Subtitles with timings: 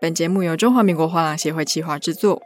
[0.00, 2.40] 本节目由中华民国画廊协会企划制作。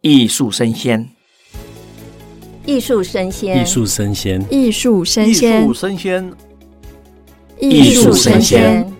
[0.00, 1.08] 艺术生鲜，
[2.66, 6.34] 艺术生鲜，艺术生鲜，艺术生鲜，艺术生鲜，
[7.60, 8.92] 艺术声鲜。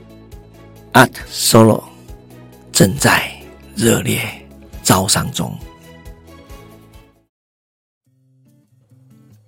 [0.92, 1.82] Art Solo
[2.70, 3.28] 正在
[3.74, 4.20] 热烈
[4.84, 5.52] 招商中。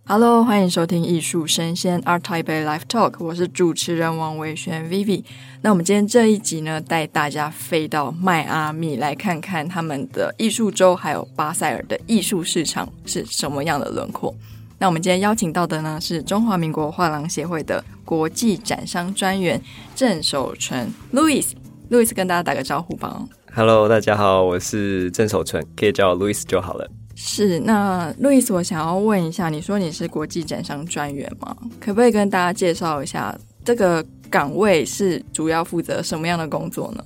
[0.07, 5.25] Hello，欢迎收听艺术生鲜 Art Taipei Live Talk，我是主持人王维轩 Vivi。
[5.63, 14.35] 那我们今天这一集呢，带大家飞到迈阿密来看看他们的艺术周，还有巴塞尔的艺术市场是什么样的轮廓。
[14.79, 19.59] 那我们今天邀请到的呢，是中华民国画廊协会的国际展商专员
[19.95, 21.47] 郑守纯 Louis。
[21.91, 23.27] Louis 跟大家打个招呼吧。
[23.55, 26.91] Hello，大家好，我是郑守纯，可以叫我 Louis 就好了。
[27.27, 31.57] 是，那路易斯，我想要问一下，你说你是国际展商专员吗？
[31.81, 37.03] 可不可以跟大家介绍一下这个岗位是主要负责什么样的工作呢？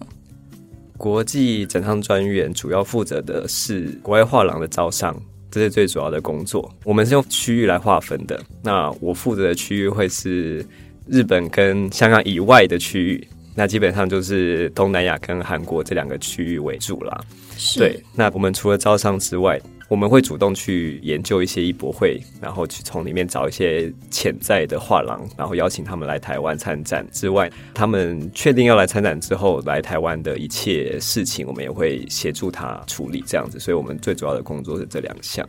[0.97, 5.17] 国际展商专员主要负责的是国外画廊的招商，
[5.53, 6.69] 这是最主要的工作。
[6.85, 10.67] 我们是用区域来划分的，那我负责的区域会是
[11.07, 17.21] 日本跟香港以外的区域，那基本上就是东南亚跟韩国这两个区域为主啦。
[17.57, 17.79] 是。
[17.79, 27.07] 对，那我们除了招商之外，我们会主动去研究一些艺博会，然后去从里面找一些潜在的画廊，然后邀请他们来台湾参展。
[27.11, 33.25] 之外，他们确定要来参展之后，来台湾的一切事情，我们也会协助他处理。
[33.27, 35.49] 这样子，所以我们最主要的工作是这两项。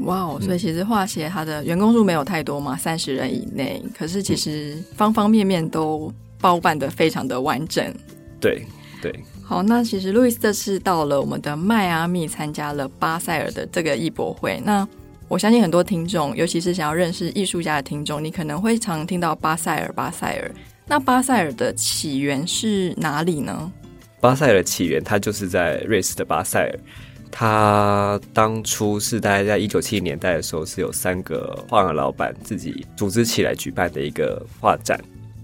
[0.00, 0.38] 哇哦！
[0.42, 3.82] 所以其实画协它的员工数没有太多嘛，三十人以内。
[3.96, 7.90] 可是其实方方面面都包办的非常的完整。
[8.40, 8.62] 对
[9.00, 9.10] 对。
[9.50, 14.62] 好，那其实路易斯这次到了我们的迈阿密，参加了巴塞尔的这个艺博会。
[14.64, 14.86] 那
[15.26, 20.48] 我相信很多听众，尤其是想要认识艺术家的听众，你可能会常听到巴塞尔，巴塞尔。
[20.86, 23.72] 那巴塞尔的起源是哪里呢？
[24.20, 26.78] 巴塞尔的起源，它就是在瑞士的巴塞尔。
[27.28, 34.96] 它当初是大概在一九七零年代的时候，是有三个画廊老板自己组织起来举办的一个画展。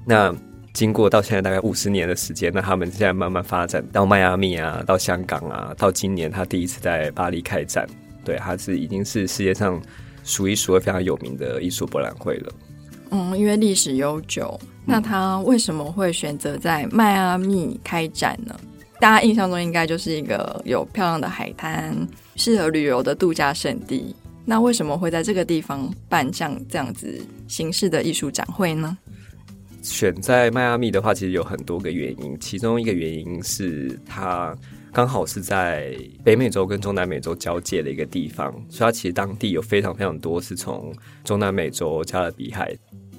[0.04, 0.32] 那
[0.76, 7.88] 经过到现在大概五十年的时间，那他们现在慢慢发展到迈阿密啊，到香港啊，到今年他第一次在巴黎开展，
[8.22, 9.80] 对，他是已经是世界上
[10.22, 12.52] 数一数二非常有名的艺术博览会了。
[13.10, 18.54] 嗯，因为历史悠久，那他为什么会选择在迈阿密开展呢？
[19.00, 21.96] 大家印象中应该就是一个有漂亮的海滩、
[22.34, 24.14] 适合旅游的度假胜地。
[24.44, 28.98] 那为什么会在这个地方办像这样子形式的艺术展会呢？
[29.86, 32.36] 选在迈阿密的话，其实有很多个原因。
[32.40, 34.52] 其中一个原因是它
[34.92, 40.92] 刚好是在北美洲跟中南美洲交界的一个地方，所以它其实当地有非常非常多是从
[41.22, 42.74] 中南美洲、加勒比海、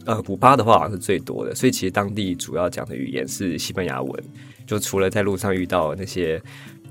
[0.06, 1.56] 呃，古巴的话好像是最多的。
[1.56, 4.24] 所以其实当地主要讲的语言是西班牙文。
[4.66, 6.42] 就除了在路上遇到那些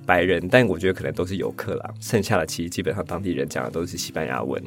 [0.07, 1.93] 白人，但我觉得可能都是游客啦。
[2.01, 4.63] 剩下的其实基本上当地人讲的都是西班牙文。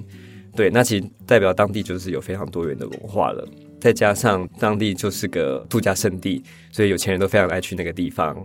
[0.55, 3.47] 对，那其实代表当地就是有非常多元的文化了。
[3.79, 8.35] 再加上当地就是个度假胜地，所以有钱人都非常爱去那个地方。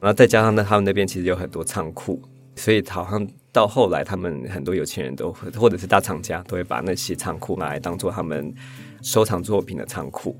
[0.00, 2.22] 然后再加上呢，他们那边其实有很多仓库，
[2.56, 8.54] 所以好像到后来，他们很多有钱人都或者是大厂家都会把那些仓库拿来当做他们
[9.02, 10.36] 收藏作品的仓库。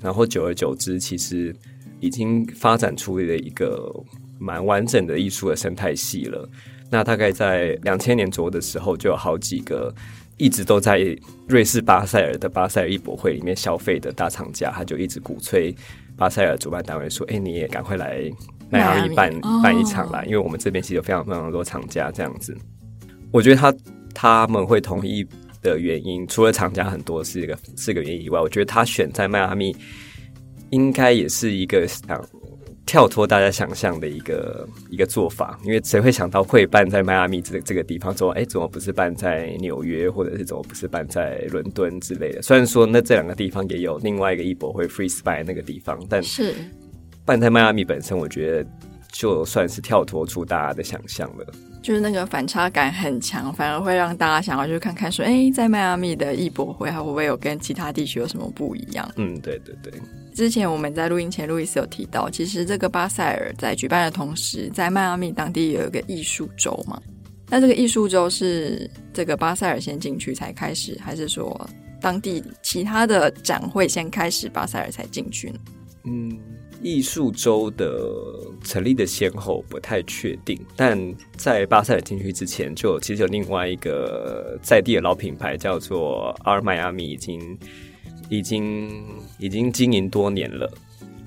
[0.00, 1.54] 然后久而久之，其实
[2.00, 3.90] 已经发展出了一个
[4.38, 6.48] 蛮完整的艺术的生态系了。
[6.90, 9.94] 那大概在两千年左右的时候，就有好几个。
[10.38, 11.00] 一直都在
[11.48, 15.74] 瑞士巴塞尔的巴塞尔艺博会里面消费的大厂家，他就一直鼓吹
[16.16, 18.30] 巴塞尔主办单位说：“哎、欸，你也赶快来
[18.70, 19.32] 迈阿密办
[19.62, 22.56] 办一场来，因为我们这边其实有非常非常多厂家这样子。”
[23.32, 23.74] 我觉得他
[24.14, 25.26] 他们会同意
[25.62, 29.74] 的原因，除了厂家很多是一个是个原因以外，我觉得他选在迈阿密
[30.70, 32.22] 应该也是一个想。
[32.86, 38.16] 跳脱大家想象的一个一个做法，因为谁会想到会办在迈阿密这个这个地方？
[38.16, 42.40] 说，哎，怎么不是办在纽约，或者是怎么不是办在伦敦之类的？
[42.40, 46.54] 虽然说那这两个地方也有另外一个艺博会 Free Spy 那个地方，但是
[47.24, 48.70] 办在迈阿密本身，我觉得
[49.10, 51.44] 就算是跳脱出大家的想象了，
[51.82, 59.10] 就是那个反差感很强，反而会让大家想要去看看，说，哎，在迈阿密的艺博会，还会不会有跟其他地区有什么不一样？
[59.16, 59.92] 嗯，对对对。
[60.36, 67.00] 之前我们在录音前，路易斯有提到，其实这个巴塞尔在举办的同时，在迈阿密当地有一个艺术周嘛。
[67.48, 71.66] 那这个艺术周是这个巴塞尔先进去才开始，还是说
[72.02, 75.58] 当地其他的展会先开始，巴塞尔才进去呢？
[76.04, 76.38] 嗯，
[76.82, 77.98] 艺术周的
[78.62, 81.00] 成立的先后不太确定，但
[81.38, 87.58] 在巴塞尔进去之前，就其实有另外一个在地的老品牌叫做阿尔迈阿密已经。
[88.28, 89.04] 已经
[89.38, 90.70] 已经经营多年了，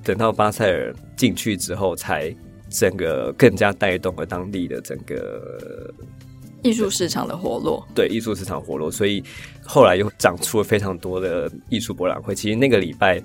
[0.03, 2.33] 等到巴塞尔进去之后，才
[2.69, 5.93] 整个更加带动了当地的整个
[6.61, 7.87] 艺术市场的活络。
[7.95, 9.23] 对，艺术市场活络，所以
[9.63, 12.35] 后来又长出了非常多的艺术博览会。
[12.35, 13.21] 其实那个礼拜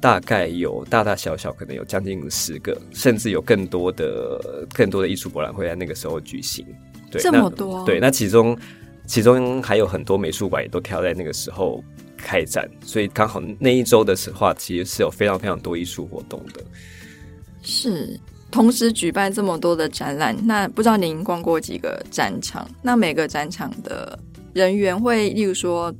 [0.00, 6.64] 大概有大大小小，可能有将近十个，甚至有更多的更多的艺术博览会在那个时候举行。
[7.10, 8.56] 对，这么多，对，那其中
[9.06, 11.82] 其中还有很多美术馆也都挑在那个时候
[12.24, 16.64] 开展，所以刚好那一周的话，其实是有非常非常多艺术活动的。
[17.62, 18.18] 是，
[18.50, 22.68] 同时举办这么多的展览，那不知道您逛过几个展场？
[22.82, 24.18] 那每个展场的
[24.54, 25.92] 人员会，例如说，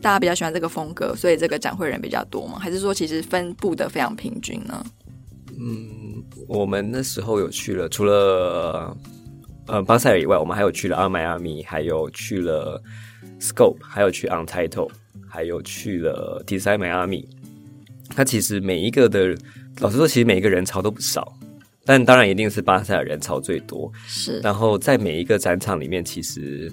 [0.00, 2.58] 大家比较喜欢这个风格，所以这个展会人比较多吗？
[2.58, 4.84] 还是说其实分布的非常平均呢？
[5.58, 8.96] 嗯，我们那时候有去了，除了
[9.66, 12.82] 呃巴塞尔以外，我们还有去了阿迈阿密，还有去了
[13.38, 14.90] Scope，还有去 Untitled。
[15.34, 17.24] 还有去了 Design Miami，
[18.14, 19.34] 它其实每一个的，
[19.80, 21.32] 老实说，其实每一个人潮都不少，
[21.86, 23.90] 但当然一定是巴塞尔人潮最多。
[24.06, 26.70] 是，然后在每一个展场里面，其实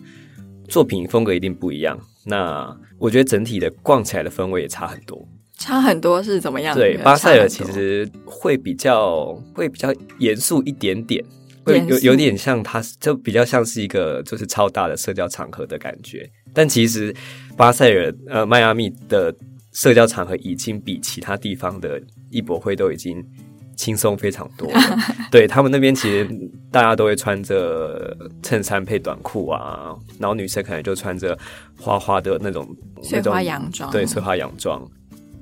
[0.68, 1.98] 作品风格一定不一样。
[2.26, 5.26] 那我觉得整体的逛起来的氛围也差很多，
[5.58, 6.76] 差很多是怎么样？
[6.76, 11.24] 对，巴塞尔其实会比较会比较严肃一点点。
[11.66, 16.28] 会有有点像，它就比较像是一个就是超大的社交场合的感觉。
[16.54, 17.16] 但其实
[17.56, 19.34] 巴塞尔呃迈阿密的
[19.74, 23.24] 社交场合已经比其他地方的艺博会都已经
[23.76, 24.80] 轻松非常多了。
[25.32, 26.28] 对，他们那边其实
[26.72, 31.38] 大家都会穿着衬衫配短裤啊，然后女生可能就穿着
[31.80, 32.68] 花花的那种
[33.02, 34.86] 碎花洋装，对，碎花洋装。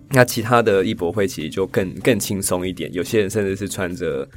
[0.09, 4.27] 那其他的艺博会其实就更更轻松一点，有些人甚至是穿着。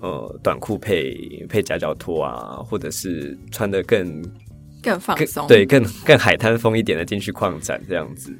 [0.00, 1.12] 呃，短裤配
[1.48, 4.22] 配夹脚拖啊，或者是穿的更
[4.88, 8.32] 更放松，对，更更海滩风一点的进去逛展这样子。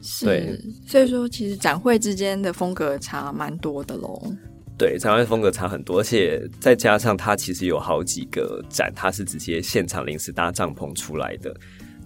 [0.00, 4.32] 是，所以说其实展会之间的风格差蛮多的喽。
[4.78, 11.54] 对，展会风格差很多，而且再加上它其实有好几个展，它是直接现场临时搭帐篷出来的。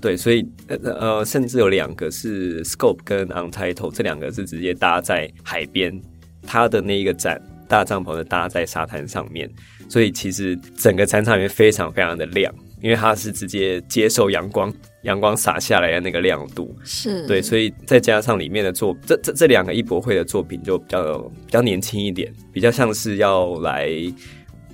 [0.01, 6.01] 对，所以呃，甚至有两个是 Scope 跟 Untitled，这两个是直接搭在海边，
[6.43, 7.41] 它的那一个展。
[7.69, 9.47] 大帐篷的搭在沙滩上面，
[9.91, 14.73] 所以其实整个展场里面非常非常的亮，因为它是直接接受阳光，
[15.03, 23.91] 阳光洒下来的那个亮度是对，所以再加上里面的作这这这两个艺博会的作品就比较比较年轻一点，比较像是要来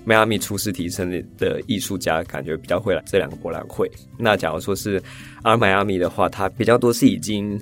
[0.04, 3.90] 迈阿密初试提升的艺术家，感觉比较会来这两个博览会。
[4.18, 5.02] 那假如说是
[5.42, 7.58] 阿迈阿密的话，它比较多是已经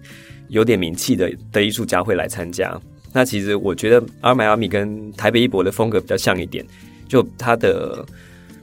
[0.49, 2.77] 有点名气的的艺术家会来参加。
[3.13, 6.67] 那其实我觉得阿迈阿密跟台北艺博的风格比较像一点，
[7.07, 8.05] 就它的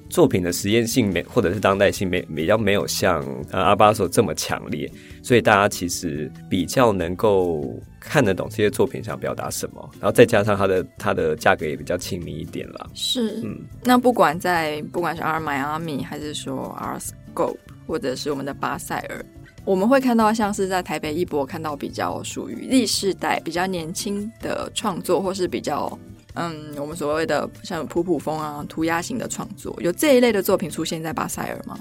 [0.10, 4.92] 作品的实验性没或者是当代性没比较没有像呃阿巴索这么强烈，
[5.22, 12.90] 所以大家其实比较能够看得懂这些作品想表达什么，然后再加上它的它的价格也比较亲民一点啦。
[12.94, 17.02] 是，嗯，那不管在不管是阿迈阿米还是说 Art
[17.34, 19.24] Scope 或者是我们的巴塞尔。
[19.66, 26.00] 我们会看到像是在台北艺博看到比较属于历世代、比较年轻的创作，或是比较
[26.34, 31.78] 嗯，我们所谓的像普普风啊、涂鸦型的创作，有这一类的作品出现在巴塞尔吗？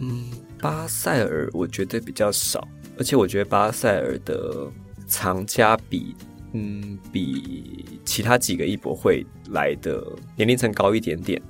[0.00, 0.24] 嗯，
[0.60, 2.66] 巴塞尔我觉得比较少，
[2.98, 4.70] 而且我觉得巴塞尔的
[5.06, 6.14] 藏家比
[6.52, 10.04] 嗯比其他几个艺博会来的
[10.36, 11.40] 年龄层高一点点，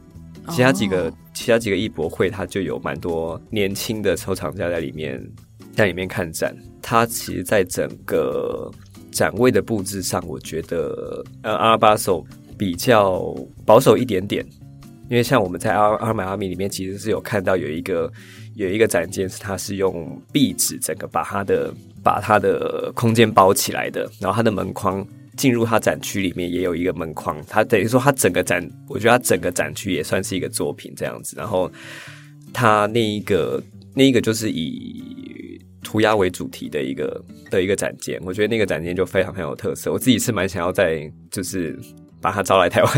[0.50, 5.22] 其他几个、哦、其他几个艺博会它就有蛮多年轻的收藏家在里面。
[5.74, 8.70] 在里面看展，它其实，在整个
[9.10, 12.26] 展位的布置上，我觉得呃，Art Basel
[12.62, 13.34] 比较
[13.66, 14.46] 保守一点点。
[15.10, 18.08] 因为像我们在阿阿迈阿密里面，其实是有看到有一个
[18.54, 25.04] 有一个展间，是它是用壁纸整个把它的把它的空间包起来的，然后它的门框
[25.36, 31.34] 进入它展区里面也有一个门框，它等于说它整个展，我觉得它整个展区也算是一个作品这样子。
[31.36, 31.68] 然后
[32.52, 33.60] 它那一个
[33.96, 35.02] 那一个就是以。
[35.84, 39.92] 涂鸦为主题的一个的一个展间，我觉得那个展间就非常非常有特色。
[39.92, 41.78] 我自己是蛮想要在就是
[42.22, 42.92] 把他招来台湾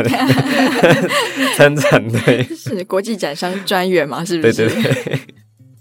[1.56, 4.24] 参展，对，是国际展商专员嘛？
[4.24, 4.68] 是不是？
[4.68, 5.20] 对对对。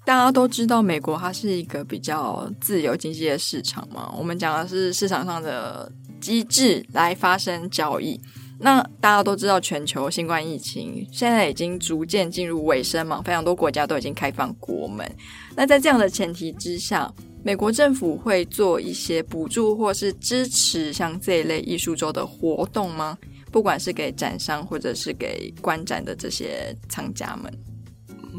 [0.05, 4.11] 大家都知道，美国它是一个比较自由经济的市场嘛。
[4.17, 8.19] 我们讲的是市场上的机制来发生交易。
[8.59, 15.09] 那大家都知道，全球新冠疫情现在已经逐渐进入尾声嘛，非常多国家都已经开放国门。
[15.55, 17.09] 那在这样的前提之下，
[17.41, 23.17] 美国政府会做一些补助或是支持像这一类艺术周的活动吗？
[23.53, 27.53] 不管是给展商或者是给观展的这些藏家们。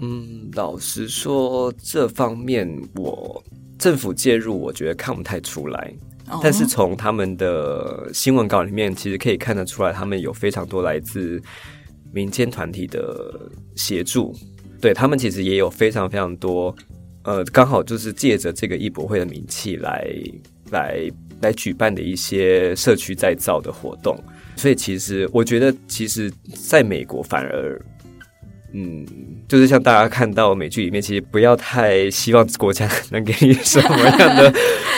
[0.03, 3.41] 嗯，老实说，这方面我
[3.79, 5.95] 政府介入，我觉得看不太出来。
[6.29, 11.41] 哦，但是从他们的新闻稿里面，其实可以看得出来，他们有非常多来自
[12.13, 14.35] 民间团体的协助。
[14.81, 16.75] 对，他们其实也有非常非常多，
[17.23, 20.13] 呃，刚好就是借着这个艺博会的名气来
[20.73, 21.09] 来
[21.41, 24.19] 来举办的一些社区再造的活动。
[24.57, 27.81] 所以其实我觉得，其实在美国反而。
[28.77, 29.07] 嗯，
[29.47, 34.53] 就是像大家看到美剧里面，其实不要太希望国家能给你什么样的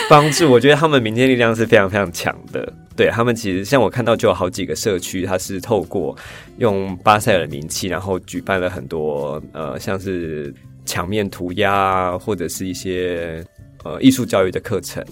[0.09, 0.49] 帮助。
[0.49, 2.73] 我觉得他们民间力量是非常非常强的。
[2.95, 6.17] 对，他们其实像我看到就有好几个社区，它是透过
[6.57, 10.51] 用巴塞尔名气，然后举办了很多呃，像是
[10.83, 13.45] 墙面涂鸦，或者是一些
[13.83, 15.05] 呃艺术教育的课程。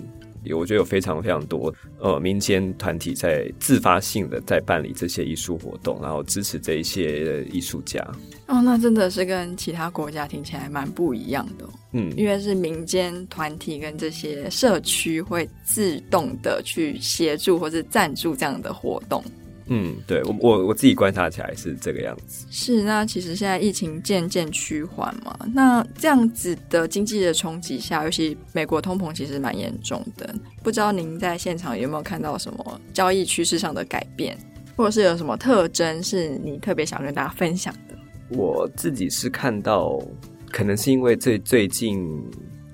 [0.54, 8.00] 我觉得有非常非常多呃民间团体在自发性的在办理这些艺术活动，然后支持这一些艺术家。
[8.48, 11.66] 哦，那真的是跟其他国家听起来蛮不一样的。
[11.94, 19.24] 嗯，因为是民间团体跟这些社区会自动的去协助或是赞助这样的活动。
[19.68, 22.46] 嗯，对我我我自己观察起来是这个样子。
[22.52, 30.34] 是，那其实现在疫情渐渐趋缓嘛，那这样子的经济的冲击下，尤其美国通膨其实蛮严重的。
[30.62, 34.38] 不知道您在现场有没有看到什么交易趋势上的改变，
[34.76, 37.98] 或者是有什么特征是你特别想跟大家分享的？
[38.30, 40.00] 我自己是看到，
[40.52, 42.08] 可能是因为最最近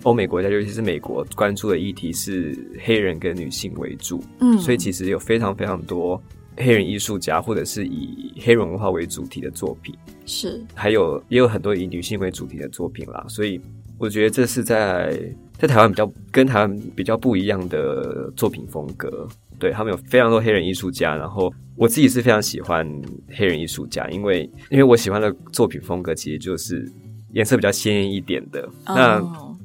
[0.04, 6.22] 欧美国家，尤其是美国关注的议题是黑人跟女性为主，嗯，所以其实有非常非常多。
[6.62, 13.26] 黑人艺术家，或者是以黑人文化为主题的作品，是还有也有很多以女性为主题的作品啦。
[13.28, 13.60] 所以
[13.98, 15.18] 我觉得这是在
[15.58, 19.28] 在台湾比较跟台湾比较不一样的作品风格。
[19.60, 22.84] 对，他们有非常多黑人艺术家，然后我自己是非常喜欢
[23.30, 26.92] 黑人艺术家，因为因为我喜欢的作品风格其实就是
[27.34, 28.64] 颜色比较鲜艳一点的。
[28.88, 29.22] 哦、那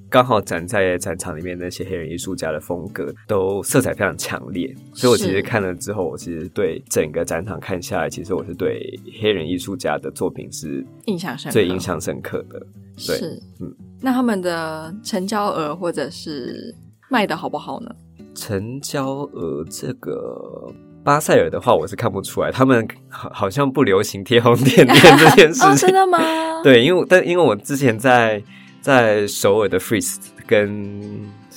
[0.09, 12.65] 刚好展在展场里面那些黑人艺术家的风格都色彩非常强烈，所以我其实看了之后，我其实对整个展场看下来，其实我是对黑人艺术家的作品是印象深，最印象深刻的。
[13.07, 16.75] 对，是，嗯，那他们的成交额或者是
[17.11, 17.91] 卖的好不好呢？
[18.35, 20.73] 成交额这个
[21.03, 26.19] 巴塞尔的话，我是看不出来，他们好好像不流行贴红点点这件事情， 哦，真的吗？
[26.63, 28.41] 对，因为但因为我之前在。
[28.87, 30.14] 在首尔的 Frieze
[30.47, 31.02] 跟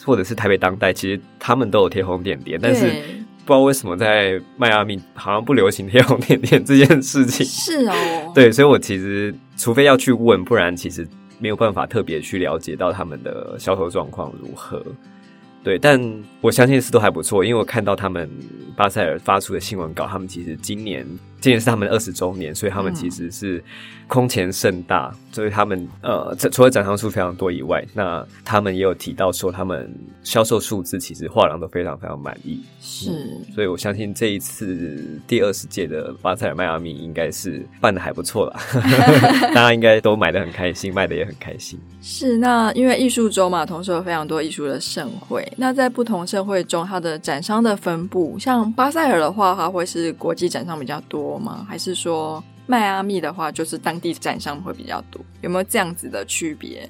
[0.03, 7.45] 或者是台北当代，其实他们都有贴红点点，但是不知道为什么在迈阿密好像不流行贴红点点这件事情。
[7.45, 7.93] 是哦，
[8.33, 11.07] 对，所以我其实除非要去问，不然其实
[11.37, 14.83] 没有办法特别去了解到他们的销售状况如何。
[15.63, 16.01] 对，但
[16.41, 18.27] 我相信是都还不错，因为我看到他们
[18.75, 21.05] 巴塞尔发出的新闻稿，他们其实今年
[21.39, 23.63] 今年是他们的二十周年，所以他们其实是
[24.09, 29.89] 空前盛大，所以他们呃，除了展商数非常多以外，那他们也有提到说他们
[30.23, 38.59] 销售数字其实画廊都非常非常满意，是、嗯，所以我相信这一次第二十届的巴塞尔迈阿密应该是办的还不错啦，
[39.53, 41.79] 大家应该都买的很开心，卖的也很开心。
[42.01, 45.47] 是，那因为艺术周嘛，同时有非常多艺术的盛会。
[45.55, 51.63] 那在不同盛会中，它的展商的分布，像巴塞尔的话，它会是国际展商比较多吗？
[51.69, 55.19] 还是说迈阿密的话，就是当地展商会比较多？
[55.41, 56.87] 有没有这样子的区别？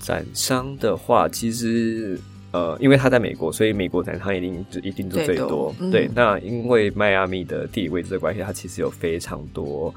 [0.00, 2.18] 展商的话，其实
[2.50, 5.36] 呃，因为他在美国，所以美国展商一定就一定就最多。
[5.36, 9.94] 最多嗯、对，那因为迈阿密的地理位置的关系，它其实有非常多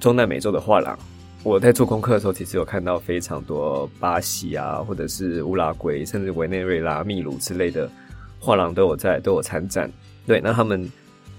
[0.00, 0.98] 中南美洲的画廊。
[1.44, 7.88] 我在做功课的时候，其实有看到非常多巴西啊，或者是乌拉圭，甚至委内瑞拉、秘鲁之类的
[8.40, 9.88] 画廊都有在都有参展。
[10.26, 10.90] 对，那他们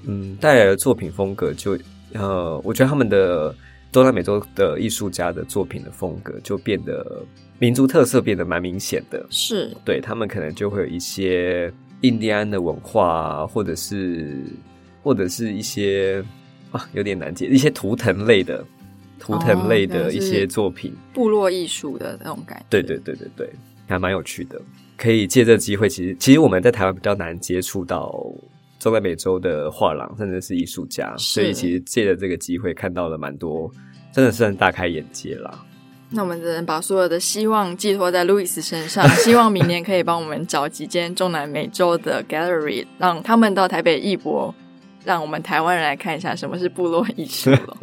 [0.05, 1.77] 嗯带来的作品风格就
[2.15, 3.53] 呃，我觉得他们的
[3.91, 7.23] 多南美洲的艺术家的作品的风格就变得
[7.59, 9.25] 民族特色变得蛮明显的。
[9.29, 14.43] 是，对，他们可能就会有一些印第安的文化啊，或者是
[15.03, 16.23] 或者是一些
[16.71, 18.65] 啊有点难解一些图腾类的。
[19.17, 23.49] 图腾类的一些作品，哦、部落艺术的那种感觉，对对对对对，
[23.87, 24.61] 还蛮有趣的。
[24.97, 28.13] 可以借这机会，其实其实我们在台湾比较难接触到
[28.85, 33.67] 中南美洲的画廊，甚至是艺术家，所以其实借着这个机会，看到了蛮多，
[34.13, 35.65] 真的是很大开眼界啦。
[36.11, 44.53] 那我们只能把所有的希望寄托在路易斯身上， 希望明年可以帮我们找几间中南美洲的 gallery，让他们到台北艺博。
[45.05, 47.77] 让我们台湾人来看一下什么是部落艺术了。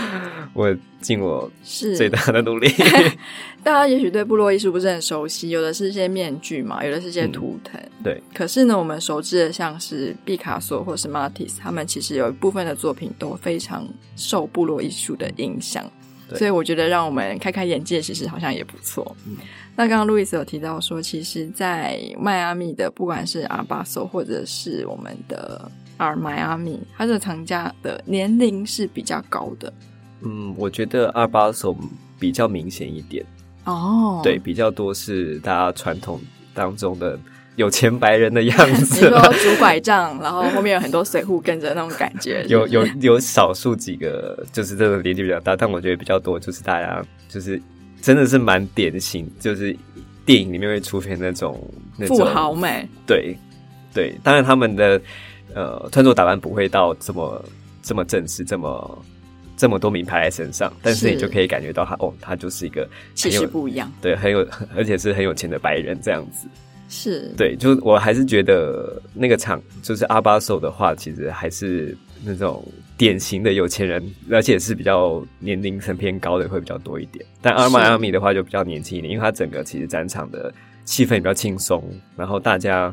[0.54, 2.68] 我尽我是最大的努力。
[3.62, 7.80] 大家也许对部落艺术不是很熟悉，有的是一些面具嘛，有的是一些图腾。
[7.80, 8.22] 嗯、对。
[8.34, 13.86] 可是呢，我们熟知的像是毕卡索或是马蒂斯，他们其实有一部分的作品都非常
[14.16, 15.84] 受部落艺术的影响。
[16.34, 19.14] 所以我觉得让我们开开眼界，其实好像也不错。
[19.26, 19.36] 嗯，
[19.76, 25.70] 那刚刚路易斯有提到说，其实，在迈阿密的不管是阿巴索或者是我们的
[26.02, 29.72] Art Miami，它的藏家的年龄是比较高的。
[30.22, 31.76] 嗯，我觉得 Art Basel
[32.18, 33.24] 比较明显一点。
[33.64, 36.20] 哦，对，比较多是大家传统
[36.52, 37.18] 当中的
[37.54, 42.44] 有钱白人的样 子，你说拄拐杖，然后后面有很多随扈跟着那种感觉。
[42.48, 47.60] 有有有少数几个就是这个年纪比较大，但我觉得比较多就是大家就是
[48.00, 49.76] 真的是蛮典型，就是
[50.26, 51.60] 电影里面会出现那种
[51.96, 52.88] 那种富豪美。
[53.06, 53.36] 对
[53.94, 55.00] 对，当然他们的
[55.54, 57.44] 呃穿着打扮不会到这么
[57.82, 59.04] 这么正式，这么。
[59.54, 64.44] 这么多名牌在身上，但是你就可以感觉到他哦，他就是一个气势不一样，对，很有，
[64.74, 66.48] 而且是很有钱的白人这样子。
[66.88, 72.66] 是，对，就我还是觉得那个场就是阿巴手的话，其实还是那种
[72.96, 77.24] 典型的有钱人，而且是比较年龄层偏高的会比较多一点。
[77.40, 80.52] 但 Art Miami 的话就比较年轻一点，因为它整个其实展场的
[80.84, 81.84] 气氛也比较轻松，
[82.16, 82.92] 然后大家。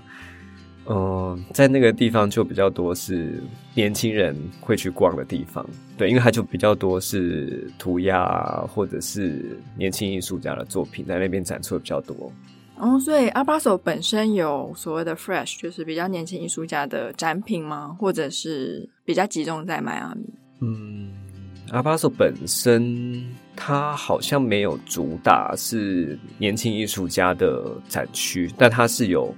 [0.91, 3.43] 嗯，在那个地方就比较多是
[3.75, 5.63] 年轻人会去逛的地方，
[5.95, 12.33] 对，因为它就比较多是涂鸦或者是年轻艺术家的作品在那边展出的比较多。
[12.77, 17.95] 哦，所以阿巴索本身有所谓的 fresh，就是比较年轻艺术家的展品吗？
[17.99, 20.23] 或者是比较集中在迈阿密？
[20.61, 21.11] 嗯
[21.69, 23.23] 阿巴索本身
[23.55, 29.31] 它好像没有主打是年轻艺术家的展区，但它是有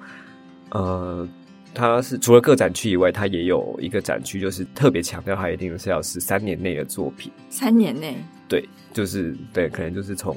[0.70, 1.27] 呃。
[1.74, 7.32] 它是除了个展区以外，它也有一个展区，就是特别强调它一定是要是三年内的作品。
[7.50, 10.36] 三年内，对，就是对，可能就是从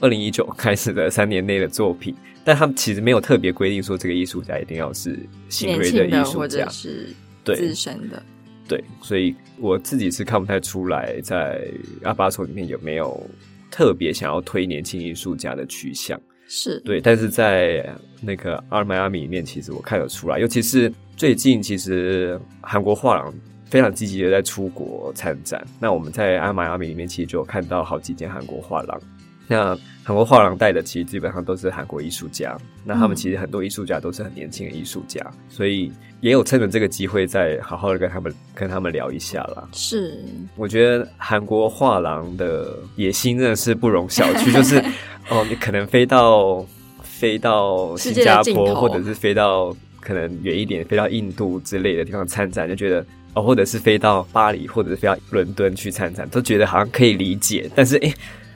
[0.00, 7.08] 二零一九开始的三年内的作品，但他们其实没有特别规定说这个艺术家一定要是新锐的艺术家，或者是
[7.44, 8.22] 自身的
[8.66, 8.78] 对。
[8.78, 11.66] 对，所以我自己是看不太出来，在
[12.02, 13.24] 阿巴索里面有没有
[13.70, 16.20] 特别想要推年轻艺术家的趋向。
[16.50, 23.32] 是对，但是在那个 Art Miami 里面，其实我看得出来，尤其是最近，其实韩国画廊
[23.66, 25.62] 非常积极的在出国参展。
[25.78, 28.98] 那我们在 Art Miami 里面，其实就有看到好几间韩国画廊。
[29.46, 32.56] 那韩国画廊带的，其实基本上都是韩国艺术家。
[32.82, 35.20] 那他们其实很多艺术家都是很年轻的艺术家，
[35.50, 39.68] 所以也有趁着这个机会，再好好的跟他们跟他们聊一下啦。
[39.72, 40.18] 是，
[40.56, 44.82] 我觉得韩国画廊的野心真的是不容小觑，就是。
[45.30, 46.66] 哦，你可能飞到
[47.02, 57.70] 飞到新加坡，或者是飞到可能远一点，飞到印度之类的地方参展，就觉得哦，或者是飞到巴黎，或者是飞到伦敦去参展，都觉得好像可以理解。
[57.74, 58.14] 但是，诶，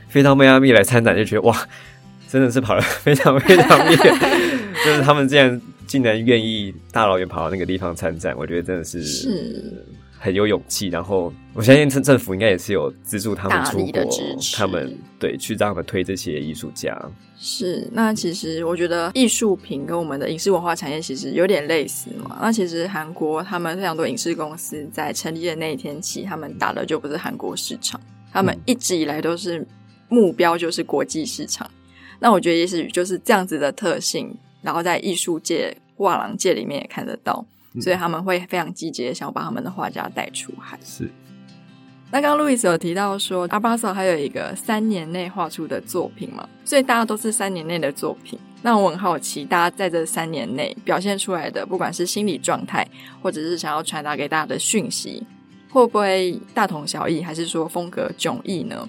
[0.08, 1.68] 飞到迈阿密来参展，就觉得哇，
[2.28, 3.98] 真的是跑了非常非常远，
[4.84, 9.84] 就是他们竟然竟然愿意大老远跑到那个地方参展，我觉得真的是是。
[10.22, 14.08] 很有勇气，然后我相信政政府应该也是有资助他们出国，
[14.54, 16.96] 他们对去让他们推这些艺术家。
[17.36, 22.38] 是，那其实我觉得艺术品跟我们的影视文化产业其实有点类似嘛。
[22.40, 28.00] 那其实韩国他们非常多影视公司在成立的那一天起，他们打的就不是韩国市场，
[28.32, 29.66] 他们一直以来都是
[30.08, 31.66] 目标就是国际市场。
[31.66, 31.82] 嗯、
[32.20, 34.32] 那我觉得也许就是这样子的特性，
[34.62, 37.44] 然后在艺术界、画廊界里面也看得到。
[37.80, 40.78] 所以他们会非常积极的想要把他们的画家带出海。
[40.84, 41.10] 是。
[42.10, 46.46] 那刚刚路易斯有提到说阿巴索还有一个三年内画出的作品嘛？
[46.62, 48.38] 所以大家都是三年内的作品。
[48.60, 52.86] 那我很好奇，大家在这三年内表现出来的，不管是心理状态，
[53.22, 55.26] 或者是想要传达给大家的讯息，
[55.70, 58.86] 会不会大同小异，还是说风格迥异呢？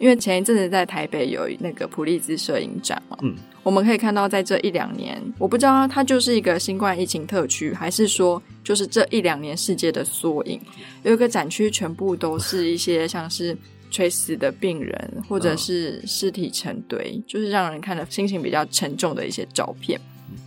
[0.00, 10.58] 因为前一阵子在台北有那个普利兹摄影展嘛，嗯，我们可以看到在这一两年，我不知道它就是一个新冠疫情特区，还是说就是这一两年世界的缩影。
[11.02, 13.54] 有一个展区全部都是一些像是
[13.90, 20.00] 垂死的病人，或者是尸体成堆，就是让人看了心情比较沉重的一些照片。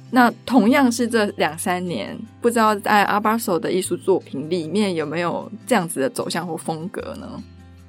[0.09, 7.43] 那同样是这两三年，不知道在阿巴索的艺术作品里面有没有这样子的走向或风格呢？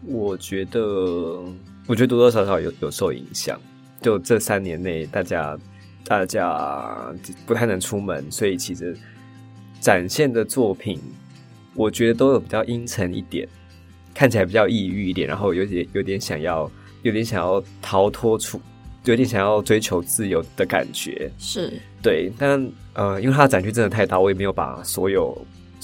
[0.07, 0.81] 我觉得，
[1.87, 3.59] 我觉得多多少少有有受影响。
[4.03, 5.59] 就这三年内，大家
[6.05, 7.14] 大家
[7.47, 8.97] 不太能出门，所以其实
[9.81, 11.01] 展现的作品，
[11.75, 13.49] 我觉得都有比较阴沉一点，
[14.12, 16.71] 看起来比较抑郁一点，然后有点有点想要，
[17.03, 18.61] 有点想要逃脱出，
[19.05, 21.31] 有点想要追求自由的感觉。
[21.38, 25.35] 是对，但呃，因为它的展区真的太大，我也没有把所有。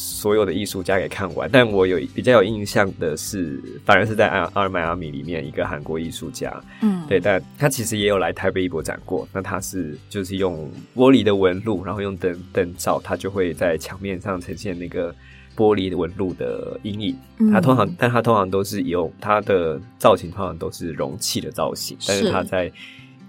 [0.02, 9.28] 所有的艺术家给看完，但我有比较有印象的是，反而是在阿阿尔迈阿米里面一个韩国艺术家，嗯，对，但他其实也有来台北艺博展过。
[9.30, 15.14] 那他是就是用玻璃的纹路，然后用灯灯照，他就会在墙面上呈现那个
[15.54, 17.14] 玻璃纹路的阴影。
[17.52, 21.94] 他通常，嗯、但他通常都是用他的造型，通常都是容器的造型。
[22.08, 22.72] 但是他在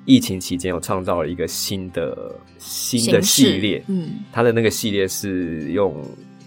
[0.06, 3.84] 疫情期间，有创造了一个新的新的系列。
[3.88, 5.94] 嗯，它的那个系列是用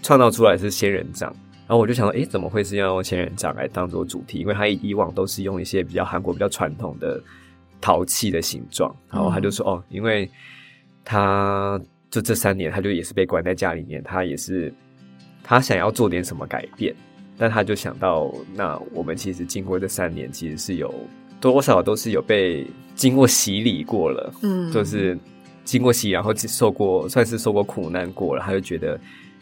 [0.05, 1.35] 创造出来是仙人掌。
[1.67, 4.37] 然后我就想说，诶，怎么会是要用仙人掌来当做主题？
[4.37, 7.19] 因为他以往都是用一些比较韩国比较传统的
[7.81, 8.95] 陶器的形状。
[9.09, 10.29] 然后他就说，哦，因为
[11.03, 14.71] 他就这三年，他就也是被关在家里面，他也是
[15.43, 16.93] 他想要做点什么改变，
[17.35, 20.93] 但他就想到，那我们其实经过这三年，其实是有
[21.41, 25.17] 多少都是有被经过洗礼过了，嗯，就是
[25.63, 28.99] 经过洗礼，然后受过算是受过苦难过了，他就觉得。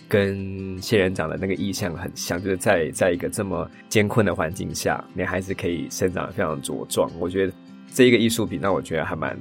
[0.08, 7.10] 跟仙人掌的那个意象很像，就是在在一个这么艰困的环境下，你还是可以生长得非常茁壮。
[7.20, 7.54] 我觉得
[7.94, 9.38] 这一个艺术品让我觉得还蛮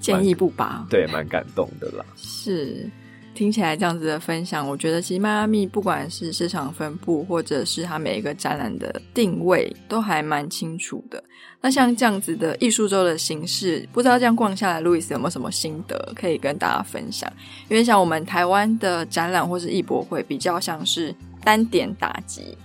[0.00, 2.04] 坚毅不拔，对，蛮感动的啦。
[2.16, 2.90] 是。
[3.36, 11.22] 听起来这样子的分享，我觉得其实迈阿密不管是市场分布，或者是它每一个展览的定位，都还蛮清楚的。
[11.60, 17.30] 那像这样子的艺术周的形式，不知道这样逛下来，路易斯有没有什么心得可以跟大家分享？
[17.68, 22.56] 因为像我们台湾的展览或是艺博会，比较像是单点打击，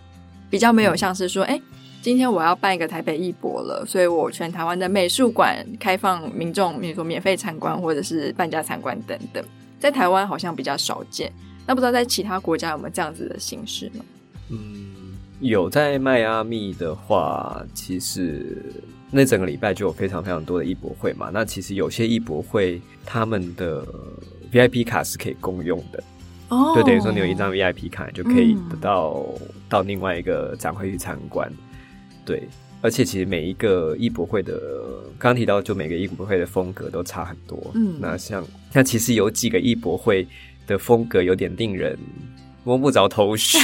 [0.50, 1.60] 比较没有像是说，哎、
[2.02, 9.44] 今天我要办一个台北艺博了，所以我全台湾的美术馆开放民众，比如说免费参观或者是半价参观等等。
[9.82, 11.34] 在台湾好像比较少见，
[11.66, 14.06] 那不知道在其他国家有没有这样子的形式呢？
[14.50, 18.64] 嗯，有在迈阿密的话，其实
[19.10, 21.32] 那整个礼拜就有非常非常多的艺博会嘛。
[21.34, 23.84] 那其实有些艺博会他们的
[24.52, 26.04] VIP 卡是可以共用的，
[26.50, 29.26] 哦，就等于说你有一张 VIP 卡就可以得到
[29.68, 31.52] 到另外一个展会去参观，
[32.24, 32.48] 对。
[32.82, 34.60] 而且其实每一个艺博会的，
[35.20, 37.72] 刚刚提到，就每个艺博会的风格都差很多。
[37.76, 40.28] 嗯，那像那其实有几个艺博会
[40.66, 41.98] 的风格有点令人
[42.64, 43.58] 摸不着头绪。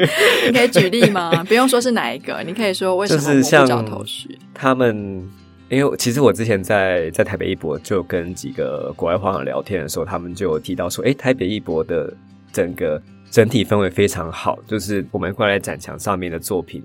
[0.46, 1.30] 你可以举例吗？
[1.44, 4.38] 不用说是哪一个，你可以说为什么摸不着头绪。
[4.54, 5.28] 他们
[5.68, 12.12] 因为其实我之前在在台北艺博就跟几个国外画廊聊天的时候，他们就有提到说，哎，台北艺博的
[12.52, 16.82] 整个整体氛围非常好，就是我们挂在展墙上面的作品。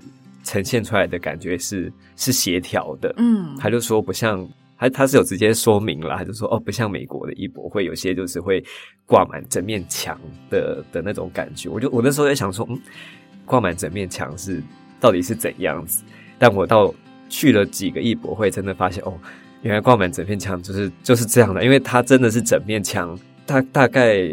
[0.48, 8.64] 呈现出来的感觉是是协调的，嗯，他就说不像他他是有直接说明了，他就说哦，不像美国的艺博会有些就是会
[9.04, 11.68] 挂满整面墙的的那种感觉。
[11.68, 12.80] 我就我那时候在想说，嗯，
[13.44, 14.62] 挂满整面墙是
[14.98, 16.02] 到底是怎样子？
[16.38, 16.94] 但我到
[17.28, 19.12] 去了几个艺博会，真的发现哦，
[19.60, 24.26] 原来挂满整面墙就是就是这样的，因为它真的是整面墙，大大概。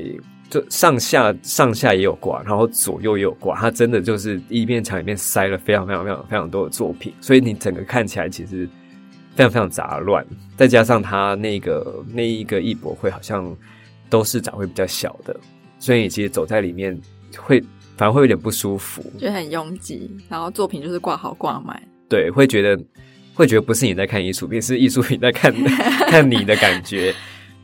[0.55, 8.65] 就上下上下也有挂，然后左右也有挂，它真的就是一面墙里面塞了非常非常非常非常多的作品，所以你整个看起来其实
[9.35, 10.25] 非常非常杂乱。
[10.55, 13.53] 再加上它那个那一个艺博会好像
[14.09, 15.37] 都是展会比较小的，
[15.77, 16.97] 所以你其实走在里面
[17.37, 17.61] 会
[17.97, 22.81] 反而会有点不舒服，就很拥挤，然后作品就是挂好挂满，对，会觉得
[23.33, 25.53] 会觉得不是你在看艺术品，是艺术品在看
[26.07, 27.13] 看你的感觉，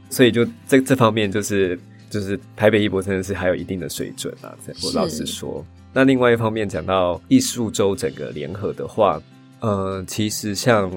[0.09, 1.79] 所以就这这方面就是。
[2.11, 4.53] 就是台北艺博真的是还有一定的水准啊！
[4.83, 9.19] 我老实说，那另外一方面讲到艺术周整个联合的话，
[9.61, 10.91] 呃，其实像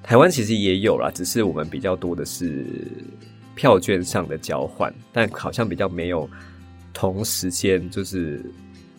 [0.00, 2.64] 台湾其实也有啦，只是我们比较多的是
[3.56, 6.30] 票券上的交换，但好像比较没有
[6.94, 8.40] 同时间，就是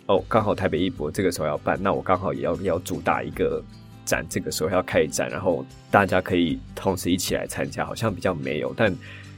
[0.07, 3.63] 哦，刚好台北艺博这个时候要办，那我刚好也要要主打一个
[4.03, 8.93] 展，这个时候要开展，然后大家可以同时一起来参加，好像比较没有，但。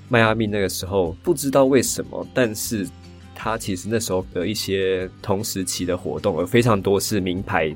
[0.09, 2.87] 迈阿密那个时候不知道为什么，但是
[3.33, 7.73] 他其实那时候的一些同时期的活动有非常多是名牌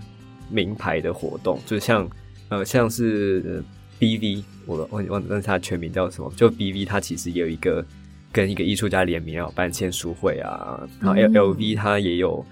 [0.49, 2.09] 名牌的活动，就像
[2.49, 3.63] 呃像是
[3.99, 7.83] BV，我忘忘忘记他全名叫什么，就 BV，他其实也有一个
[8.31, 12.45] 跟一个艺术家联名要办签书会啊，然后 Llv 他也有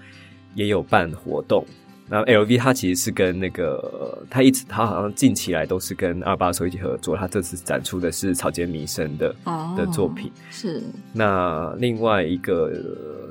[0.54, 1.64] 也有办活动。
[2.08, 7.16] 那 LV 它其实是跟那个，它一直它好像近期来都是跟阿巴索一起合作。
[7.16, 10.30] 它这次展出的是草间弥生的、oh, 的作品。
[10.48, 10.80] 是。
[11.12, 12.72] 那另外一个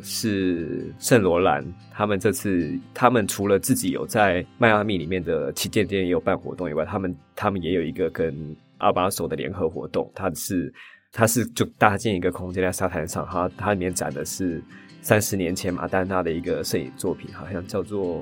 [0.03, 8.35] 是圣罗兰，他们这次他们除了自己有在迈阿密里面的旗舰店也有办活动以外，他们他们也有一个跟
[8.77, 10.11] 二把手的联合活动。
[10.13, 10.73] 它是
[11.13, 14.61] 它是就搭建一个空间在沙滩上，它它里面展的是
[15.01, 18.21] 三十年前马丹娜的一个摄影作品，好像叫做。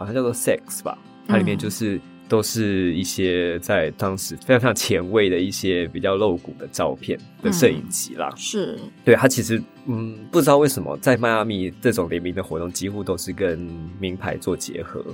[0.00, 0.96] 好像叫做 Sex 吧，
[1.28, 8.30] 它里面就是、嗯、都是一些在当时非常非常前卫的一些比较露骨的照片的摄影集啦。
[8.32, 13.58] 嗯、是，对，它其实嗯，不知道为什么在迈阿密这种联名的活动几乎都是跟
[13.98, 15.04] 名牌做结合，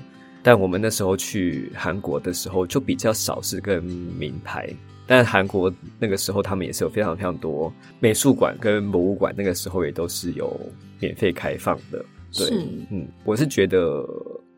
[0.41, 4.73] 但我们那时候去韩国的时候就比较少是跟名牌，
[5.05, 10.57] 但韩国那个时候他们也是有非常非常多美术馆跟博物馆，那个时候也都是有
[11.01, 12.05] 免费开放的。
[12.33, 12.55] 对，是
[12.91, 14.05] 嗯，我是觉得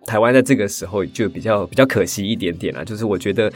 [0.09, 3.53] 台湾在这个时候就比较比较可惜一点点啦，就是我觉得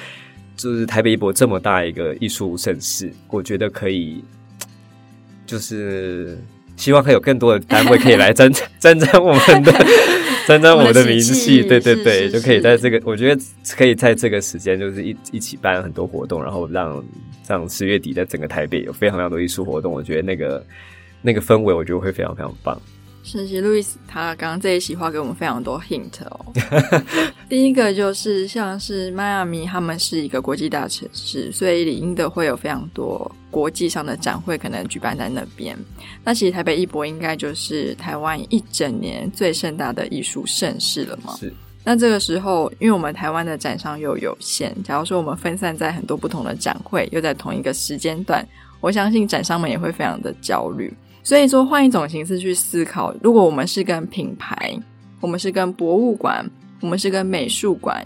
[0.56, 4.22] 就是台北一博这么大一个艺术盛事，我觉得可以
[5.46, 6.36] 就是。
[6.74, 9.70] 希望还有更多的单位可以来 沾沾沾我们的
[10.48, 13.40] 沾沾我们的名气，对对对，就可以在这个，我觉得
[13.76, 17.04] 可以在这个时间，就是一一起办很多活动，然后让
[17.46, 20.66] 让十月底在整个台北有非常非常多艺术活动，我觉得那个
[21.20, 22.80] 那个氛围，我觉得会非常非常棒。
[23.22, 26.46] 实路易斯他刚刚这一席话给我们非常多 hint 哦。
[27.48, 35.76] 第一个就是像是迈阿密，他们是一个国际大城市，所以理应的会有非常多国际上的展会可能举办在那边。
[36.24, 41.34] 那其实台北艺博应该就是台湾一整年最盛大的艺术盛事了嘛。
[41.36, 41.52] 是。
[41.84, 48.46] 那这个时候，因为我们台湾的展商又有限，假如说我们分散在很多不同的展会，又在同一个时间段，
[48.80, 50.92] 我相信展商们也会非常的焦虑。
[51.22, 54.76] 所以说，换一种形式去思考，如果我们是跟品牌，
[55.20, 56.44] 我们是跟博物馆，
[56.80, 58.04] 我们是跟美术馆，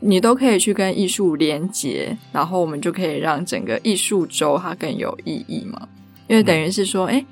[0.00, 5.88] 你都可以去跟艺术连接，然后我们就可以让整个艺术周它更有意义嘛。
[6.28, 7.24] 因为等于是说，诶，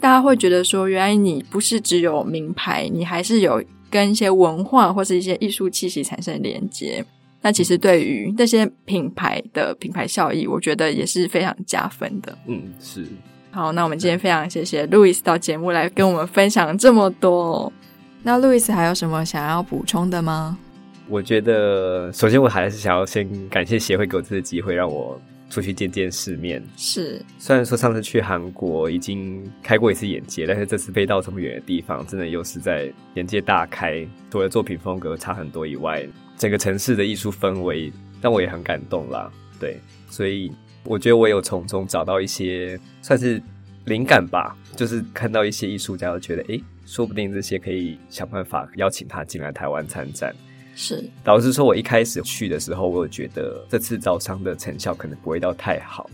[0.00, 7.04] 大家会觉得说，原来你不是只有名牌，你还是有跟一些文化或是一些艺术气息产生连接。
[7.42, 12.36] 那其实对于那些品牌的品牌效益，我觉得也是非常加分的。
[12.46, 13.06] 嗯，是。
[13.52, 17.72] 好，那我们今天非常谢谢路易斯到节目来跟我们分享这么多。
[18.22, 20.56] 那路易斯还有什么想要补充的吗？
[21.08, 26.62] 我觉得，首先我还是想要先感谢协会给我这次机会，让我出去见见世面。
[26.76, 34.06] 是，虽然说上次去韩国已经开过一次眼界，但是这次飞到这么远的地方，真的又是在眼界大开。
[34.30, 36.06] 除了作品风格差很多以外，
[36.38, 39.28] 整个城市的艺术氛围让我也很感动啦。
[39.58, 40.52] 对，所以。
[40.84, 43.40] 我觉得我有从中找到一些算是
[43.84, 50.34] 灵感吧，就是看到一些艺术家，就觉得诶，说不定这些可以想办法邀请他进来台湾参展。
[50.74, 56.08] 是，老实说我一开始去的时候，我有觉得这次招商的成效可能不会到太好。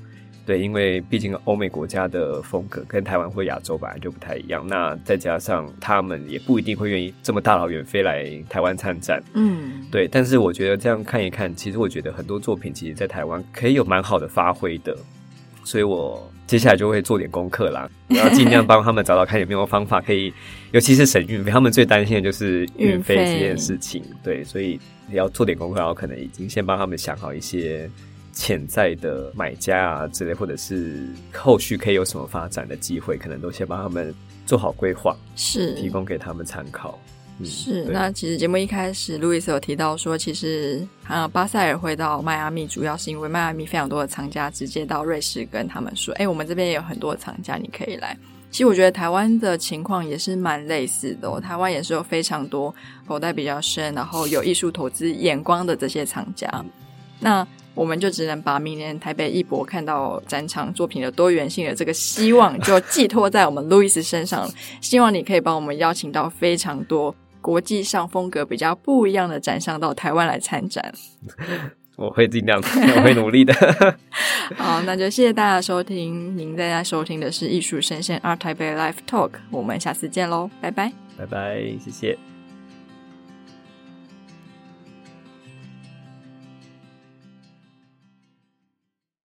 [0.46, 9.20] 对，因为毕竟欧美国家的风格跟台湾或亚洲本来就不太一样，那再加上他们也不一定会愿意这么大老远飞来台湾参展。
[9.34, 10.06] 嗯，对。
[10.06, 14.96] 但是我觉得这样看一看，其实我觉得很多作品其实，在台湾可以有蛮好的发挥的，
[15.64, 20.32] 所以我接下来就会做点功课啦，然后尽量帮他们找找看有没有方法可以，
[20.70, 24.00] 尤其是省运费，他们最担心的就是运费这件事情。
[24.22, 24.78] 对，所以
[25.10, 27.90] 也要做点功课，然后可能已经先帮他们想好一些。
[28.36, 36.98] 潜在的买家啊之类，或者是后续可以有什么发展的机会，可能都先帮他们做好规划，是提供给他们参考。
[37.38, 48.16] 嗯、是，那其实节目一开始，路易斯有提到说，其实啊，巴塞尔会到迈阿密，主要是因为迈阿密非常多的藏家直接到瑞士跟他们说，哎、欸，我们这边也有很多的藏家，你可以来。
[48.50, 52.74] 其实我觉得台湾的情况也是蛮类似的哦，台湾也是有非常多
[53.06, 56.48] 口袋比较深，然后有艺术投资眼光的这些藏家。
[56.54, 56.70] 嗯、
[57.20, 64.50] 那我们就只能把明年台北艺博看到展场作品的多元性的这个希望，就寄托在我们路易斯身上。
[64.80, 70.92] 希望你可以帮我们邀请到非常多国际上风格比较不一样的展商到台湾来参展。
[71.96, 73.54] 我会尽量，我会努力的。
[74.56, 76.36] 好，那就谢谢大家收听。
[76.36, 82.35] 您在家收听的是艺术声鲜 ART TAIPEI Live Talk，我们下次见喽，拜拜，拜拜，谢谢。